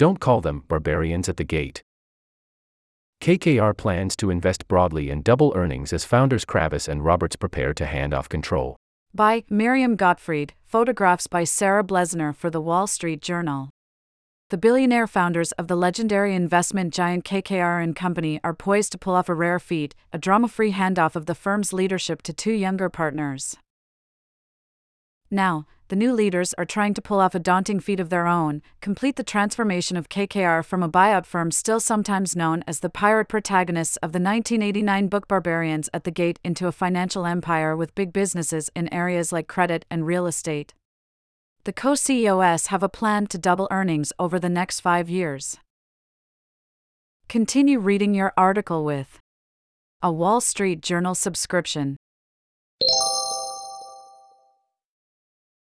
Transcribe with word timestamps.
Don't 0.00 0.18
call 0.18 0.40
them 0.40 0.64
barbarians 0.66 1.28
at 1.28 1.36
the 1.36 1.44
gate. 1.44 1.82
KKR 3.20 3.76
plans 3.76 4.16
to 4.16 4.30
invest 4.30 4.66
broadly 4.66 5.10
and 5.10 5.22
double 5.22 5.52
earnings 5.54 5.92
as 5.92 6.06
founders 6.06 6.46
Kravis 6.46 6.88
and 6.88 7.04
Roberts 7.04 7.36
prepare 7.36 7.74
to 7.74 7.84
hand 7.84 8.14
off 8.14 8.26
control. 8.26 8.76
By 9.14 9.44
Miriam 9.50 9.96
Gottfried, 9.96 10.54
photographs 10.64 11.26
by 11.26 11.44
Sarah 11.44 11.84
Blesener 11.84 12.34
for 12.34 12.48
the 12.48 12.62
Wall 12.62 12.86
Street 12.86 13.20
Journal. 13.20 13.68
The 14.48 14.56
billionaire 14.56 15.06
founders 15.06 15.52
of 15.52 15.68
the 15.68 15.76
legendary 15.76 16.34
investment 16.34 16.94
giant 16.94 17.26
KKR 17.26 17.84
and 17.84 17.94
Company 17.94 18.40
are 18.42 18.54
poised 18.54 18.92
to 18.92 18.98
pull 18.98 19.14
off 19.14 19.28
a 19.28 19.34
rare 19.34 19.58
feat, 19.58 19.94
a 20.14 20.18
drama-free 20.18 20.72
handoff 20.72 21.14
of 21.14 21.26
the 21.26 21.34
firm's 21.34 21.74
leadership 21.74 22.22
to 22.22 22.32
two 22.32 22.52
younger 22.52 22.88
partners. 22.88 23.58
Now, 25.30 25.66
the 25.90 25.96
new 25.96 26.12
leaders 26.12 26.54
are 26.54 26.64
trying 26.64 26.94
to 26.94 27.02
pull 27.02 27.18
off 27.18 27.34
a 27.34 27.40
daunting 27.40 27.80
feat 27.80 27.98
of 27.98 28.10
their 28.10 28.28
own 28.28 28.62
complete 28.80 29.16
the 29.16 29.24
transformation 29.24 29.96
of 29.96 30.08
KKR 30.08 30.64
from 30.64 30.84
a 30.84 30.88
buyout 30.88 31.26
firm 31.26 31.50
still 31.50 31.80
sometimes 31.80 32.36
known 32.36 32.62
as 32.68 32.78
the 32.78 32.88
pirate 32.88 33.26
protagonists 33.26 33.96
of 33.96 34.12
the 34.12 34.20
1989 34.20 35.08
book 35.08 35.26
Barbarians 35.26 35.90
at 35.92 36.04
the 36.04 36.12
Gate 36.12 36.38
into 36.44 36.68
a 36.68 36.72
financial 36.72 37.26
empire 37.26 37.76
with 37.76 37.96
big 37.96 38.12
businesses 38.12 38.70
in 38.76 38.92
areas 38.94 39.32
like 39.32 39.48
credit 39.48 39.84
and 39.90 40.06
real 40.06 40.28
estate. 40.28 40.74
The 41.64 41.72
co 41.72 41.96
CEOs 41.96 42.68
have 42.68 42.84
a 42.84 42.88
plan 42.88 43.26
to 43.26 43.36
double 43.36 43.66
earnings 43.72 44.12
over 44.16 44.38
the 44.38 44.48
next 44.48 44.78
five 44.78 45.10
years. 45.10 45.58
Continue 47.28 47.80
reading 47.80 48.14
your 48.14 48.32
article 48.36 48.84
with 48.84 49.18
a 50.02 50.12
Wall 50.12 50.40
Street 50.40 50.82
Journal 50.82 51.16
subscription. 51.16 51.96